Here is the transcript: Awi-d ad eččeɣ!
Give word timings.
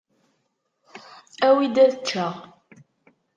Awi-d 1.47 1.75
ad 1.83 1.91
eččeɣ! 1.97 2.33